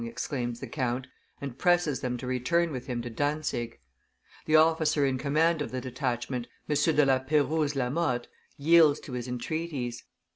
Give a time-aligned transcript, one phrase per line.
[0.03, 1.05] exclaims the count,
[1.41, 3.79] and presses them to return with him to Dantzic.
[4.47, 6.75] The officer in command of the detachment, M.
[6.75, 8.27] de la Peyrouse Lamotte,
[8.57, 10.03] yields to his entreaties.